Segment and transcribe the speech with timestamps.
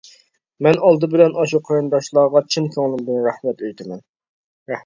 [0.67, 4.03] مەن ئالدى بىلەن ئاشۇ قېرىنداشلارغا چىن كۆڭلۈمدىن رەھمەت ئېيتىمەن.